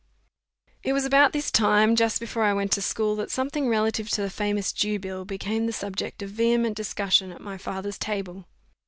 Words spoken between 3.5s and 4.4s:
relative to the